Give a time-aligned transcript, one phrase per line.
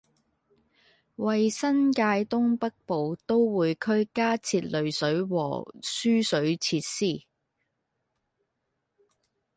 [1.17, 7.27] 為新界東北部都會區加設濾水和輸水設施